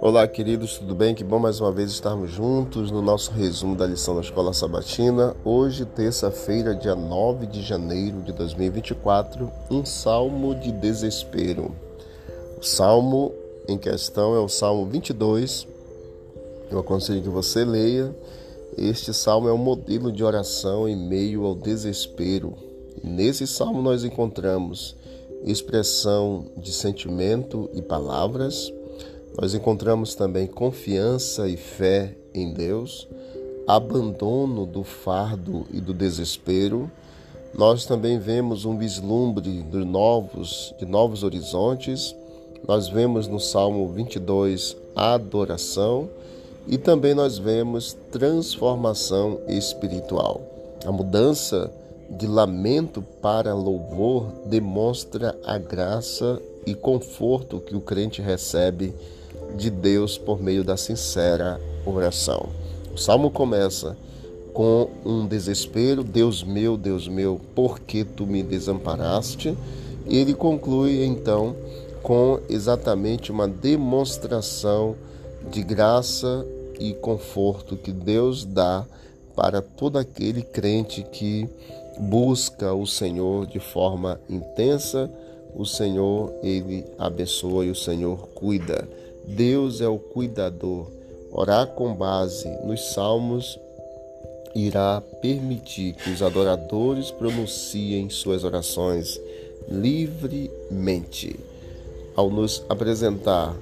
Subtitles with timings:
[0.00, 1.14] Olá, queridos, tudo bem?
[1.14, 5.36] Que bom mais uma vez estarmos juntos no nosso resumo da lição da Escola Sabatina.
[5.44, 11.74] Hoje, terça-feira, dia 9 de janeiro de 2024, um salmo de desespero.
[12.58, 13.32] O salmo
[13.68, 15.66] em questão é o Salmo 22.
[16.70, 18.16] Eu aconselho que você leia.
[18.78, 22.54] Este salmo é um modelo de oração em meio ao desespero.
[23.02, 24.96] E nesse salmo nós encontramos
[25.44, 28.72] expressão de sentimento e palavras
[29.36, 33.08] nós encontramos também confiança e fé em Deus,
[33.66, 36.88] abandono do fardo e do desespero.
[37.52, 42.14] Nós também vemos um vislumbre de novos, de novos horizontes.
[42.66, 46.08] Nós vemos no Salmo 22 adoração
[46.68, 50.40] e também nós vemos transformação espiritual.
[50.86, 51.72] A mudança
[52.10, 58.94] de lamento para louvor demonstra a graça e conforto que o crente recebe
[59.56, 62.48] de Deus por meio da sincera oração.
[62.94, 63.96] O salmo começa
[64.52, 69.56] com um desespero: Deus meu, Deus meu, por que tu me desamparaste?
[70.06, 71.56] E ele conclui então
[72.02, 74.94] com exatamente uma demonstração
[75.50, 76.46] de graça
[76.78, 78.84] e conforto que Deus dá
[79.34, 81.48] para todo aquele crente que
[81.98, 85.10] busca o Senhor de forma intensa.
[85.54, 88.88] O Senhor, ele abençoa e o Senhor cuida.
[89.26, 90.86] Deus é o cuidador.
[91.30, 93.58] Orar com base nos salmos
[94.54, 99.20] irá permitir que os adoradores pronunciem suas orações
[99.68, 101.38] livremente.
[102.14, 103.54] Ao nos apresentar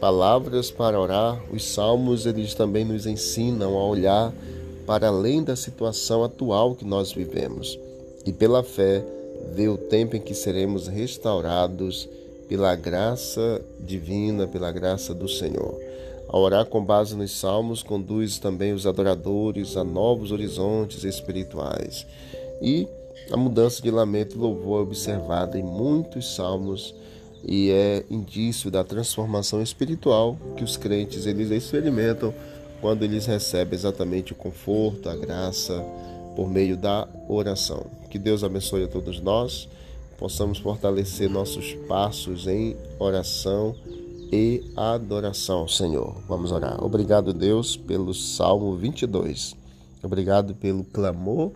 [0.00, 4.32] palavras para orar, os salmos eles também nos ensinam a olhar
[4.86, 7.78] para além da situação atual que nós vivemos
[8.26, 9.04] e pela fé
[9.54, 12.08] ver o tempo em que seremos restaurados
[12.48, 15.78] pela graça divina, pela graça do Senhor.
[16.28, 22.06] A orar com base nos salmos conduz também os adoradores a novos horizontes espirituais.
[22.60, 22.86] E
[23.30, 26.94] a mudança de lamento e louvor é observada em muitos salmos
[27.44, 32.32] e é indício da transformação espiritual que os crentes eles experimentam
[32.82, 35.82] quando eles recebem exatamente o conforto, a graça
[36.36, 37.86] por meio da oração.
[38.10, 39.66] Que Deus abençoe a todos nós
[40.22, 43.74] possamos fortalecer nossos passos em oração
[44.32, 46.14] e adoração, Senhor.
[46.28, 46.80] Vamos orar.
[46.80, 49.56] Obrigado, Deus, pelo Salmo 22.
[50.00, 51.50] Obrigado pelo clamor,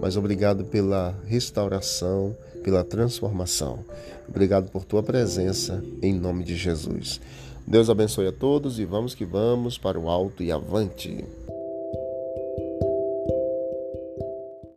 [0.00, 2.34] mas obrigado pela restauração,
[2.64, 3.80] pela transformação.
[4.26, 7.20] Obrigado por tua presença, em nome de Jesus.
[7.66, 11.24] Deus abençoe a todos e vamos que vamos para o alto e avante.